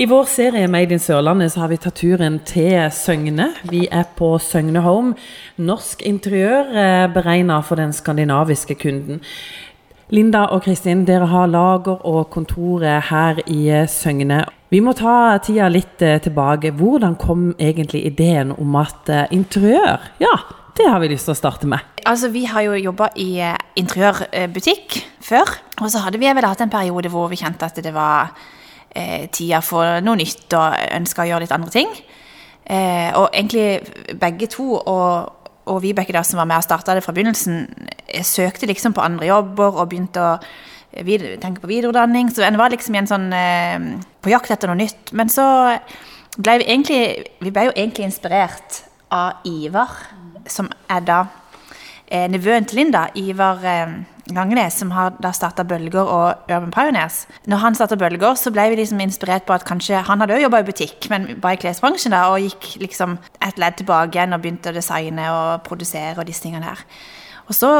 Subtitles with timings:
[0.00, 3.50] I vår serie Made in Sørlandet så har vi tatt turen til Søgne.
[3.68, 5.10] Vi er på Søgne Home.
[5.60, 9.18] Norsk interiør eh, beregna for den skandinaviske kunden.
[10.08, 14.38] Linda og Kristin, dere har lager og kontoret her i eh, Søgne.
[14.72, 16.70] Vi må ta tida litt eh, tilbake.
[16.78, 20.32] Hvordan kom egentlig ideen om at interiør, ja,
[20.80, 21.84] det har vi lyst til å starte med.
[22.08, 23.34] Altså, Vi har jo jobba i
[23.76, 24.96] interiørbutikk
[25.28, 25.52] før.
[25.82, 28.32] Og så hadde vi vel hatt en periode hvor vi kjente at det var
[28.94, 31.92] eh, tida for noe nytt og ønska å gjøre litt andre ting.
[32.70, 37.04] Eh, og egentlig begge to, og, og Vibeke da, som var med og starta det
[37.04, 37.64] fra begynnelsen,
[38.06, 40.34] eh, søkte liksom på andre jobber og begynte å
[41.06, 42.30] vid tenke på videreutdanning.
[42.30, 43.90] Så en var liksom en sånn eh,
[44.22, 45.12] på jakt etter noe nytt.
[45.16, 45.44] Men så
[46.38, 47.02] ble vi egentlig
[47.42, 49.90] Vi ble jo egentlig inspirert av Ivar,
[50.46, 51.24] som er da
[52.06, 53.08] eh, nevøen til Linda.
[53.18, 53.96] Ivar eh,
[54.36, 57.24] Langnes, som har da starta Bølger og Urban Pioneers.
[57.50, 60.44] Når han starta Bølger, så ble vi liksom inspirert på at kanskje Han hadde òg
[60.44, 64.36] jobba i butikk, men bare i klesbransjen, da, og gikk liksom et ledd tilbake igjen
[64.36, 66.84] og begynte å designe og produsere og disse tingene her.
[67.48, 67.72] Og så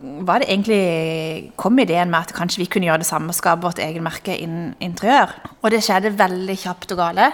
[0.00, 3.64] var det egentlig kom ideen med at kanskje vi kunne gjøre det samme og skape
[3.64, 5.32] vårt eget merke innen interiør.
[5.62, 7.30] Og det skjedde veldig kjapt og gale.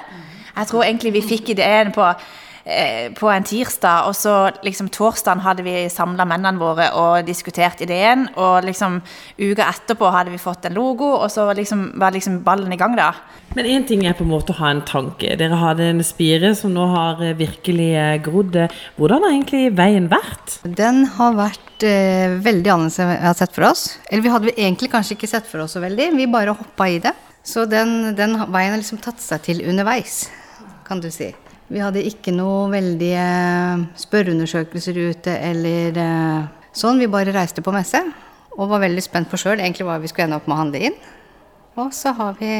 [0.57, 2.05] Jeg tror egentlig vi fikk ideen på
[3.17, 4.35] på en tirsdag, og så
[4.67, 8.27] liksom torsdagen hadde vi samla mennene våre og diskutert ideen.
[8.37, 8.99] Og liksom
[9.41, 12.99] uka etterpå hadde vi fått en logo, og så liksom, var liksom ballen i gang,
[12.99, 13.15] da.
[13.57, 15.33] Men én ting er på en måte å ha en tanke.
[15.39, 18.61] Dere hadde en spire som nå har eh, virkelig eh, grodd.
[18.99, 20.61] Hvordan har egentlig veien vært?
[20.63, 23.85] Den har vært eh, veldig annerledes enn vi har sett for oss.
[24.07, 27.01] Eller vi hadde egentlig kanskje ikke sett for oss så veldig, vi bare hoppa i
[27.03, 27.17] det.
[27.43, 30.29] Så den, den veien har liksom tatt seg til underveis,
[30.87, 31.33] kan du si.
[31.71, 33.23] Vi hadde ikke noe veldige
[34.03, 36.99] spørreundersøkelser ute eller eh, sånn.
[36.99, 38.03] Vi bare reiste på messe
[38.57, 40.81] og var veldig spent på sjøl egentlig hva vi skulle ende opp med å handle
[40.91, 40.97] inn.
[41.79, 42.51] Og så har vi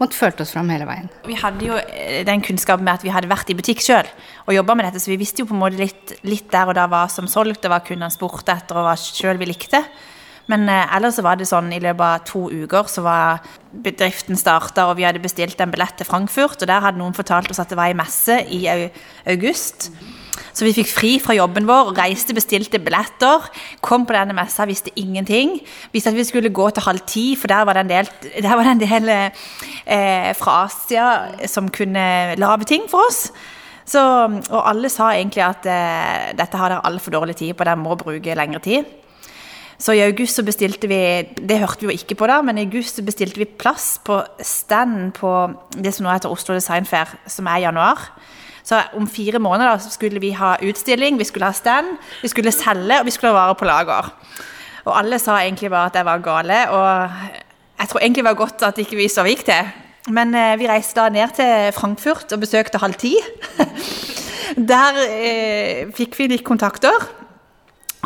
[0.00, 1.06] måttet følt oss fram hele veien.
[1.28, 4.10] Vi hadde jo eh, den kunnskapen med at vi hadde vært i butikk sjøl
[4.48, 6.74] og jobba med dette, så vi visste jo på en måte litt, litt der og
[6.76, 9.84] da hva som solgte, hva kundene spurte etter, og hva sjøl vi likte.
[10.50, 14.86] Men eh, ellers var det sånn i løpet av to uker så var bedriften starta,
[14.86, 16.60] og vi hadde bestilt en billett til Frankfurt.
[16.60, 18.62] Og der hadde noen fortalt oss at det var ei messe i
[19.26, 19.90] august.
[20.56, 23.44] Så vi fikk fri fra jobben vår reiste, bestilte billetter.
[23.84, 25.58] Kom på denne messa, visste ingenting.
[25.92, 28.54] Visste at vi skulle gå til halv ti, for der var det en del, det
[28.70, 31.08] en del eh, fra Asia
[31.50, 33.26] som kunne lage ting for oss.
[33.86, 37.78] Så, og alle sa egentlig at eh, dette har dere altfor dårlig tid på, dere
[37.78, 38.88] må bruke lengre tid.
[39.78, 40.98] Så i august så bestilte vi
[41.36, 45.12] Det hørte vi jo ikke på da, men i august bestilte vi plass på stand
[45.18, 45.32] på
[45.76, 48.08] det som nå heter Oslo Design Fair, som er i januar.
[48.66, 52.52] Så om fire måneder så skulle vi ha utstilling, vi skulle ha stand, vi skulle
[52.52, 54.08] selge, og vi skulle ha varer på lager.
[54.86, 57.10] Og alle sa egentlig bare at jeg var gale, og
[57.78, 59.70] jeg tror egentlig det var godt at ikke vi så gikk til.
[60.14, 63.14] Men eh, vi reiste da ned til Frankfurt og besøkte halv ti.
[64.70, 66.94] Der eh, fikk vi litt kontakter.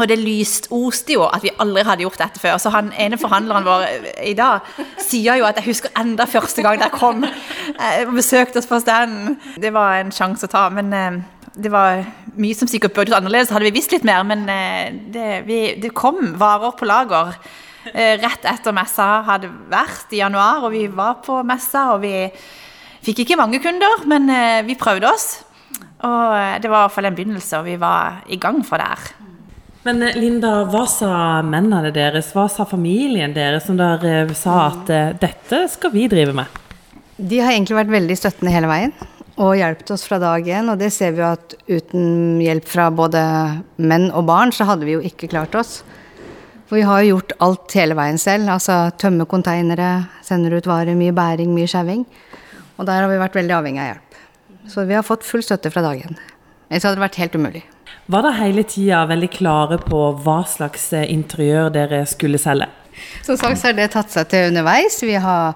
[0.00, 2.56] Og det lystoste jo at vi aldri hadde gjort dette før.
[2.61, 3.84] Så han ene forhandleren vår
[4.25, 4.65] i dag
[5.00, 8.81] sier jo at jeg husker enda første gang dere kom eh, og besøkte oss på
[8.81, 9.37] standen.
[9.61, 11.19] Det var en sjanse å ta, men eh,
[11.61, 12.05] det var
[12.41, 14.25] mye som sikkert burde vært annerledes, hadde vi visst litt mer.
[14.25, 17.37] Men eh, det, vi, det kom varer på lager
[17.91, 22.28] rett etter messa hadde vært i januar, og vi var på messa, og vi
[23.00, 24.28] fikk ikke mange kunder, men
[24.69, 25.31] vi prøvde oss.
[26.05, 29.09] Og det var i hvert fall en begynnelse, og vi var i gang fra der.
[29.86, 31.12] Men eh, Linda, hva sa
[31.46, 36.04] mennene deres, hva sa familien deres, som dere eh, sa at uh, dette skal vi
[36.12, 36.60] drive med?
[37.16, 38.92] De har egentlig vært veldig støttende hele veien
[39.40, 40.69] og hjulpet oss fra dag én.
[40.72, 43.22] Og det ser vi jo at uten hjelp fra både
[43.80, 45.80] menn og barn, så hadde vi jo ikke klart oss.
[46.69, 48.52] For vi har jo gjort alt hele veien selv.
[48.52, 52.04] Altså tømme konteinere, sender ut varer, mye bæring, mye skjeving.
[52.76, 54.22] Og der har vi vært veldig avhengig av hjelp.
[54.70, 56.20] Så vi har fått full støtte fra dag én.
[56.69, 57.64] Ellers hadde det vært helt umulig.
[58.10, 62.66] Var dere hele tida veldig klare på hva slags eh, interiør dere skulle selge?
[63.22, 64.97] Som sagt så har det tatt seg til underveis.
[65.06, 65.54] Vi har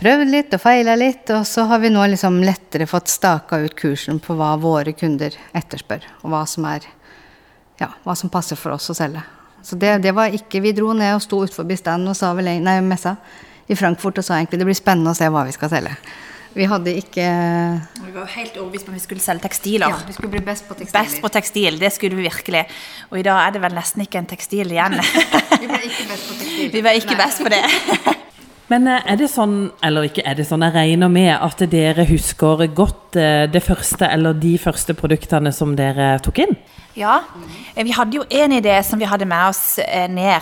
[0.00, 3.76] prøvd litt og feila litt, og så har vi nå liksom lettere fått staka ut
[3.76, 6.86] kursen på hva våre kunder etterspør, og hva som, er,
[7.82, 9.26] ja, hva som passer for oss å selge.
[9.60, 12.54] Så det, det, var ikke Vi dro ned og sto utenfor standen og sa vel,
[12.64, 13.18] nei, messa
[13.68, 15.92] i Frankfurt og sa egentlig det blir spennende å se hva vi skal selge.
[16.56, 17.24] Vi hadde ikke
[18.00, 19.92] Vi var helt overbevist om at vi skulle selge tekstiler.
[19.92, 20.96] Ja, vi skulle bli best på tekstil.
[20.96, 22.64] Best på tekstil, Det skulle vi virkelig.
[23.10, 24.96] Og i dag er det vel nesten ikke en tekstil igjen.
[25.60, 26.70] vi ble ikke best på tekstil.
[26.72, 27.24] Vi var ikke Nei.
[27.24, 27.64] best på det.
[28.72, 32.06] Men eh, er det sånn, eller ikke er det sånn, jeg regner med at dere
[32.08, 36.56] husker godt eh, det første eller de første produktene som dere tok inn?
[36.96, 37.20] Ja,
[37.76, 40.40] vi hadde jo en idé som vi hadde med oss eh, ned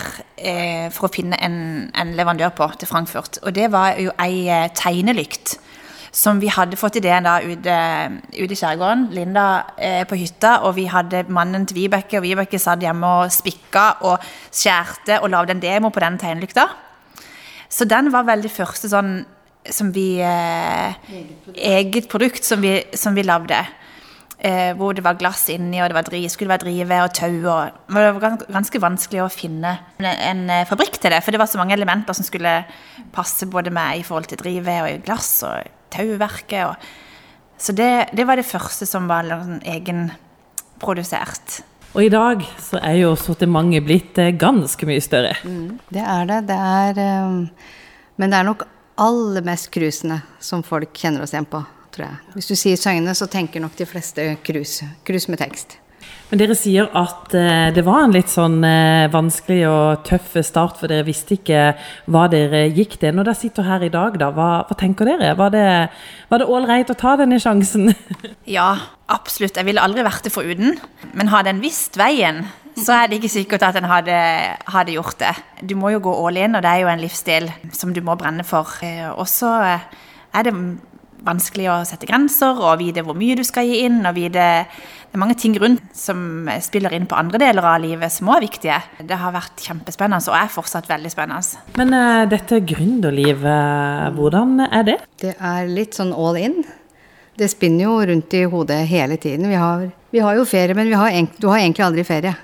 [0.95, 1.59] for å finne en,
[1.91, 3.41] en leverandør på til Frankfurt.
[3.43, 4.47] Og det var jo ei
[4.77, 5.57] tegnelykt
[6.15, 7.77] som vi hadde fått ideen da ute,
[8.37, 9.09] ute i skjærgården.
[9.17, 13.35] Linda eh, på hytta, og vi hadde mannen til Vibeke, og Vibeke satt hjemme og
[13.35, 14.23] spikka og
[14.55, 16.69] skjærte og lagde en demo på den tegnelykta.
[17.67, 19.17] Så den var veldig første sånn
[19.75, 21.59] som vi eh, eget, produkt.
[21.59, 23.65] eget produkt som vi, som vi lagde.
[24.45, 27.37] Eh, hvor det var glass inni, og det var dri, skulle være drive og tau.
[27.49, 31.41] Og, det var ganske vanskelig å finne en, en, eh, fabrikk til det, for det
[31.41, 32.61] var så mange elementer som skulle
[33.15, 36.69] passe både med i forhold til drive og glass og tauverket.
[36.69, 36.75] Og,
[37.61, 41.63] så det, det, var det første som var sånn egenprodusert.
[41.95, 45.37] Og i dag så er jo sortimentet blitt eh, ganske mye større.
[45.47, 46.41] Mm, det er det.
[46.51, 47.45] Det er um,
[48.19, 48.67] Men det er nok
[48.99, 51.63] aller mest cruisene som folk kjenner oss igjen på,
[51.95, 52.35] tror jeg.
[52.35, 54.87] Hvis du sier Søgne, så tenker nok de fleste cruise.
[55.07, 55.79] Cruise med tekst.
[56.35, 60.81] Men dere sier at eh, det var en litt sånn eh, vanskelig og tøff start,
[60.81, 61.61] for dere visste ikke
[62.11, 63.13] hva dere gikk til.
[63.15, 65.37] Når dere sitter her i dag, da, hva, hva tenker dere?
[65.39, 67.93] Var det ålreit å ta denne sjansen?
[68.57, 68.67] ja,
[69.15, 69.55] absolutt.
[69.55, 70.75] Jeg ville aldri vært det foruten.
[71.15, 72.43] Men hadde en visst veien,
[72.83, 74.19] så er det ikke sikkert at en hadde,
[74.75, 75.37] hadde, gjort det.
[75.63, 77.47] Du må jo gå all in, og det er jo en livsstil
[77.79, 78.75] som du må brenne for.
[78.83, 80.57] Eh, og så er det
[81.25, 84.03] vanskelig å sette grenser og vite hvor mye du skal gi inn.
[84.07, 88.13] og vite Det er mange ting rundt som spiller inn på andre deler av livet
[88.13, 88.79] som også er viktige.
[89.11, 91.65] Det har vært kjempespennende og er fortsatt veldig spennende.
[91.81, 94.99] Men uh, dette gründerlivet, hvordan er det?
[95.23, 96.63] Det er litt sånn all in.
[97.35, 99.49] Det spinner jo rundt i hodet hele tiden.
[99.51, 102.35] Vi har, vi har jo ferie, men har, du har egentlig aldri ferie.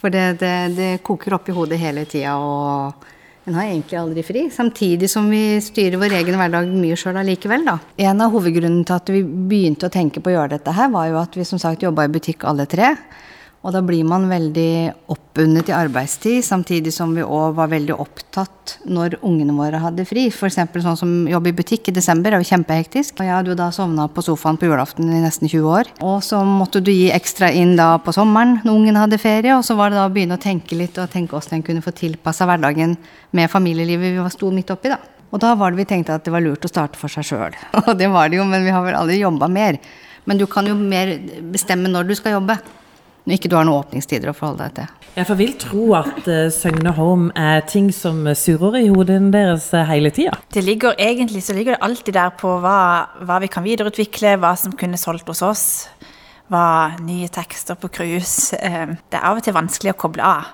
[0.00, 2.38] For det, det, det koker opp i hodet hele tida.
[2.40, 3.10] og
[3.44, 7.64] en har egentlig aldri fri, samtidig som vi styrer vår egen hverdag mye sjøl allikevel,
[7.66, 7.74] da.
[8.06, 11.08] En av hovedgrunnene til at vi begynte å tenke på å gjøre dette her, var
[11.10, 12.92] jo at vi som sagt jobba i butikk alle tre.
[13.62, 18.72] Og da blir man veldig oppbundet i arbeidstid, samtidig som vi òg var veldig opptatt
[18.90, 20.24] når ungene våre hadde fri.
[20.34, 20.58] F.eks.
[20.82, 23.20] sånn som jobb i butikk i desember er jo kjempehektisk.
[23.20, 25.92] Og jeg hadde jo da sovna på sofaen på julaften i nesten 20 år.
[26.02, 29.62] Og så måtte du gi ekstra inn da på sommeren når ungene hadde ferie, og
[29.68, 31.94] så var det da å begynne å tenke litt og tenke åssen en kunne få
[31.94, 32.98] tilpassa hverdagen
[33.30, 34.98] med familielivet vi sto midt oppi, da.
[35.30, 37.54] Og da var det vi tenkte at det var lurt å starte for seg sjøl.
[37.86, 39.78] Og det var det jo, men vi har vel aldri jobba mer.
[40.26, 41.14] Men du kan jo mer
[41.54, 42.58] bestemme når du skal jobbe
[43.24, 45.08] når ikke du har noen åpningstider å forholde deg til.
[45.12, 49.68] Jeg får vil tro at uh, Søgne Home er ting som surrer i hodet deres
[49.76, 50.38] uh, hele tida.
[50.54, 52.78] Det ligger egentlig så ligger det alltid der på hva,
[53.20, 55.66] hva, vi kan videreutvikle, hva som kunne solgt hos oss.
[56.52, 58.56] Hva nye tekster på cruise.
[58.56, 60.50] Uh, det er av og til vanskelig å koble av.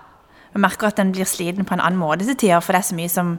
[0.53, 2.91] Jeg merker at den blir sliten på en annen måte til tider, for det er
[2.91, 3.37] så mye som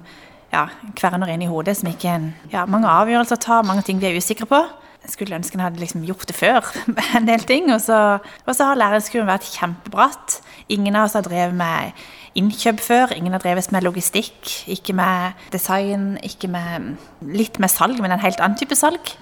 [0.53, 0.67] ja,
[0.97, 2.15] kverner inn i hodet som ikke
[2.53, 4.61] ja, Mange avgjørelser å ta, mange ting vi er usikre på.
[4.99, 6.65] Jeg skulle ønske en hadde liksom gjort det før,
[7.17, 7.69] en del ting.
[7.73, 10.39] Og så, og så har læringskurven vært kjempebratt.
[10.69, 12.03] Ingen av oss har drevet med
[12.39, 13.15] innkjøp før.
[13.15, 16.93] Ingen har drevet med logistikk, ikke med design, ikke med
[17.25, 19.15] litt med salg, men en helt annen type salg.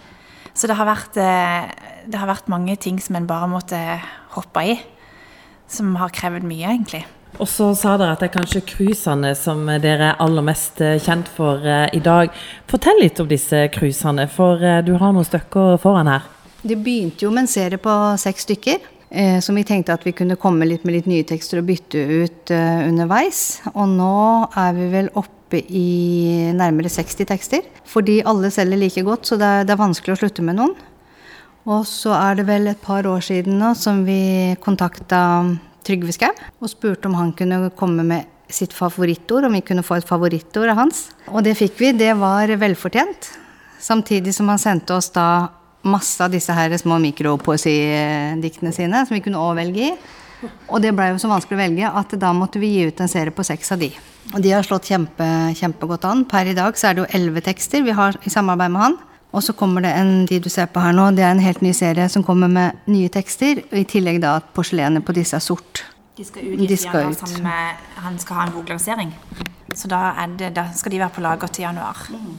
[0.57, 1.69] Så det har vært, eh,
[2.09, 3.77] det har vært mange ting som en bare måtte
[4.33, 4.79] hoppe i.
[5.67, 7.05] Som har krevd mye, egentlig.
[7.37, 10.97] Og så sa dere at det er kanskje cruisene som dere er aller mest eh,
[11.03, 12.33] kjent for uh, i dag.
[12.71, 16.25] Fortell litt om disse cruisene, for uh, du har noen stykker foran her.
[16.63, 18.93] Det begynte jo med en serie på seks stykker.
[19.09, 22.01] Eh, som vi tenkte at vi kunne komme litt med litt nye tekster og bytte
[22.25, 23.61] ut eh, underveis.
[23.73, 24.17] Og nå
[24.51, 27.63] er vi vel oppe i nærmere 60 tekster.
[27.87, 30.75] Fordi alle selger like godt, så det er, det er vanskelig å slutte med noen.
[31.67, 35.21] Og så er det vel et par år siden nå som vi kontakta
[35.87, 39.99] Trygve Skau og spurte om han kunne komme med sitt favorittord, om vi kunne få
[39.99, 41.07] et favorittord av hans.
[41.31, 41.91] Og det fikk vi.
[41.95, 43.31] Det var velfortjent.
[43.83, 45.47] Samtidig som han sendte oss da
[45.87, 49.91] masse av disse her små mikropoesidiktene sine, som vi kunne òg velge i.
[50.69, 53.11] Og det blei jo så vanskelig å velge at da måtte vi gi ut en
[53.11, 53.89] serie på seks av de.
[54.35, 55.27] Og de har slått kjempe,
[55.57, 56.25] kjempegodt an.
[56.29, 58.97] Per i dag så er det jo elleve tekster vi har i samarbeid med han.
[59.35, 61.61] Og så kommer det en de du ser på her nå, det er en helt
[61.61, 63.61] ny serie som kommer med nye tekster.
[63.69, 65.83] Og i tillegg da at porselenet på disse er sort.
[66.17, 67.19] De skal ut de skal ut.
[67.19, 69.11] Sammen med, han skal ha en boklansering.
[69.75, 72.07] Så da, det, da, skal de være på lager til januar.
[72.09, 72.37] Mm.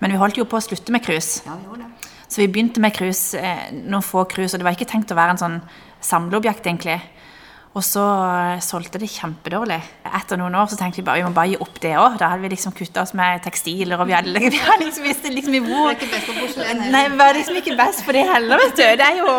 [0.00, 1.44] Men vi holdt jo på å slutte med cruise.
[1.46, 2.10] Ja, vi gjorde det.
[2.26, 5.18] Så vi begynte med cruise, eh, noen få cruise, og det var ikke tenkt å
[5.18, 5.60] være en sånn
[6.02, 6.96] samleobjekt, egentlig.
[7.74, 9.80] Og så eh, solgte det kjempedårlig.
[10.06, 12.18] Etter noen år så tenkte vi bare vi må bare gi opp det òg.
[12.20, 15.26] Da hadde vi liksom kutta oss med tekstiler, og vi hadde, vi hadde liksom visst
[15.26, 18.04] liksom i hvor Det er ikke best på porselen Nei, vi var liksom ikke best
[18.06, 18.84] på det heller, vet du.
[19.02, 19.34] Det er jo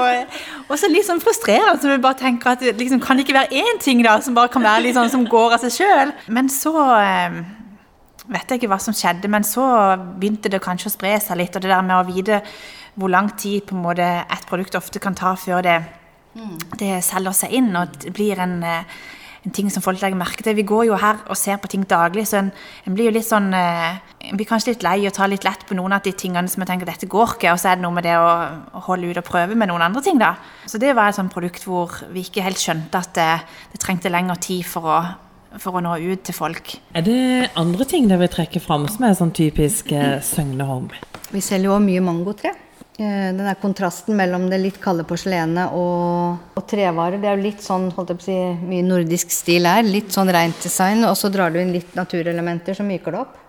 [0.75, 1.80] også litt sånn frustrerende.
[1.80, 4.51] Så vi bare tenker at liksom, kan det ikke være én ting da som bare
[4.51, 6.15] kan være litt sånn som går av seg sjøl?
[6.27, 7.42] Men så eh,
[8.36, 9.63] vet jeg ikke hva som skjedde, men så
[10.20, 11.56] begynte det kanskje å spre seg litt.
[11.56, 12.44] Og det der med å vite
[13.00, 15.80] hvor lang tid på en måte et produkt ofte kan ta før det
[16.80, 20.58] det selger seg inn og det blir en, en ting som folk legger merke til.
[20.58, 22.51] Vi går jo her og ser på ting daglig, så en,
[22.86, 25.68] en blir jo litt sånn eh, En blir kanskje litt lei og tar litt lett
[25.70, 27.84] på noen av de tingene som en tenker dette går ikke, og så er det
[27.84, 28.32] noe med det å,
[28.74, 30.32] å holde ut og prøve med noen andre ting, da.
[30.65, 33.27] Så det var et sånt produkt hvor vi ikke helt skjønte at det,
[33.75, 34.98] det trengte lengre tid for å
[35.62, 36.74] for å nå ut til folk.
[36.98, 40.98] Er det andre ting dere vil trekke fram som er sånn typisk eh, Søgne Home?
[41.32, 42.51] Vi selger jo mye mangotre.
[42.96, 47.44] Eh, den der kontrasten mellom det litt kalde porselenet og, og, trevarer, det er jo
[47.44, 49.84] litt sånn holdt jeg på å si, mye nordisk stil her.
[49.84, 53.42] Litt sånn rent design, og så drar du inn litt naturelementer som myker det opp.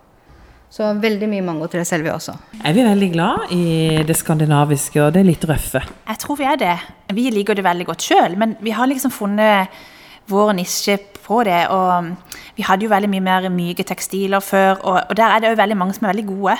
[0.76, 2.34] Så veldig mye mangotre selger vi også.
[2.66, 3.66] Er vi veldig glad i
[4.04, 5.84] det skandinaviske og det litt røffe?
[6.08, 6.74] Jeg tror vi er det.
[7.14, 9.78] Vi liker det veldig godt sjøl, men vi har liksom funnet
[10.26, 11.62] vår nisje på det.
[11.70, 12.10] Og
[12.58, 15.62] vi hadde jo veldig mye mer myke tekstiler før, og, og der er det jo
[15.62, 16.58] veldig mange som er veldig gode.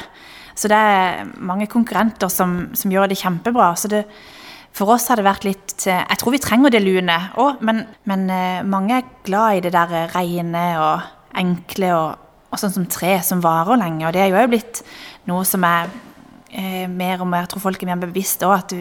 [0.57, 3.75] Så det er mange konkurrenter som, som gjør det kjempebra.
[3.77, 4.07] Så det,
[4.77, 8.25] for oss har det vært litt Jeg tror vi trenger det lune òg, men, men,
[8.33, 11.05] eh, mange er glad i det der rene og
[11.37, 14.07] enkle og, og sånn som tre som varer lenge.
[14.09, 14.83] Og det er jo blitt
[15.29, 15.93] noe som er
[16.53, 18.81] eh, mer og mer Jeg tror folk er mer bevisst òg, at du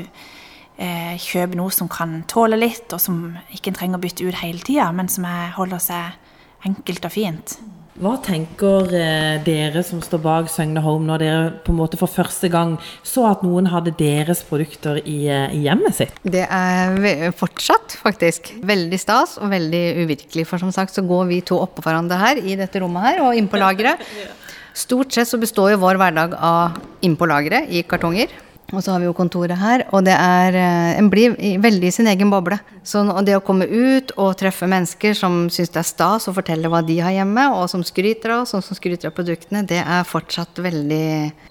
[0.80, 4.64] eh, kjøper noe som kan tåle litt, og som ikke trenger å bytte ut hele
[4.64, 7.58] tida, men som er, holder seg enkelt og fint.
[7.96, 12.12] Hva tenker eh, dere som står bak Søgne Home, når dere på en måte for
[12.12, 12.74] første gang
[13.08, 16.18] så at noen hadde deres produkter i, eh, i hjemmet sitt?
[16.28, 20.44] Det er fortsatt faktisk veldig stas og veldig uvirkelig.
[20.50, 23.40] For som sagt så går vi to oppå hverandre her i dette rommet her og
[23.40, 24.04] inn på lageret.
[24.86, 26.76] Stort sett så består jo vår hverdag av
[27.08, 28.28] inn på lageret i kartonger.
[28.74, 31.94] Og så har vi jo kontoret her, og det er eh, En blir veldig i
[31.94, 32.58] sin egen boble.
[32.86, 36.70] Så det å komme ut og treffe mennesker som syns det er stas å fortelle
[36.72, 39.82] hva de har hjemme, og som skryter av oss, og som skryter av produktene, det
[39.84, 41.06] er fortsatt veldig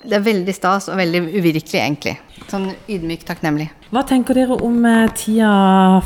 [0.04, 2.18] Det er veldig stas og veldig uvirkelig, egentlig.
[2.50, 3.70] Sånn ydmykt takknemlig.
[3.94, 5.50] Hva tenker dere om eh, tida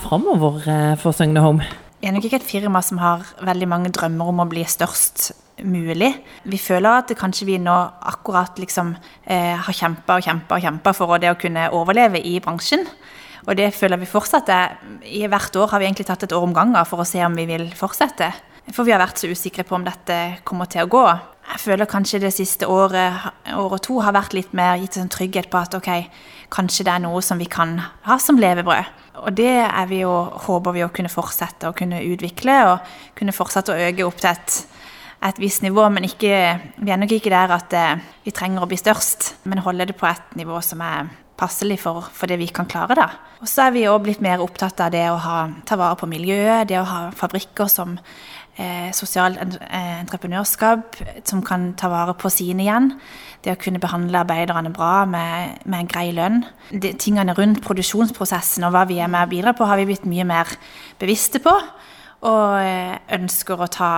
[0.04, 1.87] framover eh, for Søgne Home?
[1.98, 5.32] Er nok ikke et firma som har veldig mange drømmer om å bli størst
[5.66, 6.12] mulig.
[6.46, 7.74] Vi føler at kanskje vi nå
[8.12, 8.92] akkurat liksom
[9.24, 12.86] eh, har kjempa og kjempa og kjempa for det å kunne overleve i bransjen.
[13.48, 14.50] Og det føler vi fortsatt.
[15.02, 17.34] I hvert år har vi egentlig tatt et år om gangen for å se om
[17.34, 18.30] vi vil fortsette.
[18.70, 21.04] For vi har vært så usikre på om dette kommer til å gå.
[21.48, 25.10] Jeg føler kanskje det siste året, år og to har vært litt mer gitt en
[25.10, 25.88] trygghet på at ok,
[26.52, 28.96] kanskje det er noe som vi kan ha som levebrød.
[29.24, 29.54] Og det
[29.90, 30.12] vi jo,
[30.46, 34.30] håper vi å kunne fortsette å kunne utvikle, og kunne fortsette å øke opp til
[34.34, 34.60] et
[35.18, 36.34] et visst nivå, men ikke,
[36.78, 39.96] vi er nok ikke der at eh, vi trenger å bli størst, men holde det
[39.98, 42.96] på et nivå som er passelig for, for det vi kan klare.
[42.98, 43.08] da.
[43.42, 46.08] Og så er vi òg blitt mer opptatt av det å ha, ta vare på
[46.10, 47.96] miljøet, det å ha fabrikker som
[48.58, 50.98] eh, sosialt eh, entreprenørskap,
[51.28, 52.92] som kan ta vare på sine igjen.
[53.44, 56.42] Det å kunne behandle arbeiderne bra med, med en grei lønn.
[56.70, 60.08] De, tingene rundt produksjonsprosessen og hva vi er med å bidra på, har vi blitt
[60.08, 60.58] mye mer
[61.00, 61.54] bevisste på
[62.26, 63.90] og eh, ønsker å ta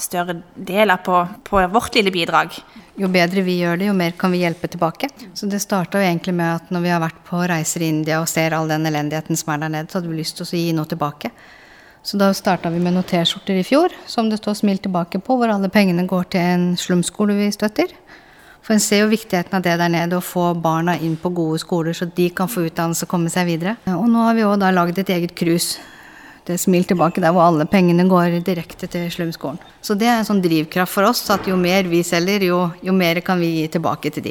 [0.00, 2.54] større deler på, på, vårt lille bidrag.
[2.98, 5.10] Jo bedre vi gjør det, jo mer kan vi hjelpe tilbake.
[5.36, 8.30] Så det starta egentlig med at når vi har vært på reiser i India og
[8.30, 10.72] ser all den elendigheten som er der nede, så hadde vi lyst til å gi
[10.76, 11.32] noe tilbake.
[12.08, 15.34] Så da starta vi med noen T-skjorter i fjor som det står 'Smil tilbake' på,
[15.36, 17.92] hvor alle pengene går til en slumskole vi støtter.
[18.62, 21.58] For en ser jo viktigheten av det der nede, å få barna inn på gode
[21.58, 23.76] skoler, så de kan få utdannelse og komme seg videre.
[23.86, 25.76] Og nå har vi òg da lagd et eget cruise
[26.48, 29.58] et smil tilbake der hvor alle pengene går direkte til Slumskolen.
[29.82, 32.92] Så det er en sånn drivkraft for oss at jo mer vi selger, jo, jo
[32.92, 34.26] mer kan vi gi tilbake til de.